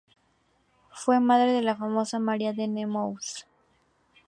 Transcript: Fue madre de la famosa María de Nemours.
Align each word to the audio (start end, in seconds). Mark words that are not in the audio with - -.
Fue 0.93 1.19
madre 1.19 1.51
de 1.53 1.61
la 1.61 1.75
famosa 1.75 2.17
María 2.17 2.53
de 2.53 2.67
Nemours. 2.67 3.45